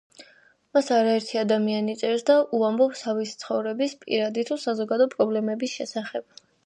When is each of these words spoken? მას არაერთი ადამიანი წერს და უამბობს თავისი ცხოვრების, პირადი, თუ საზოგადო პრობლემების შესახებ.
მას 0.77 0.87
არაერთი 0.95 1.39
ადამიანი 1.41 1.93
წერს 1.99 2.25
და 2.29 2.37
უამბობს 2.61 3.03
თავისი 3.05 3.35
ცხოვრების, 3.43 3.93
პირადი, 4.07 4.47
თუ 4.51 4.59
საზოგადო 4.65 5.09
პრობლემების 5.17 5.77
შესახებ. 5.77 6.43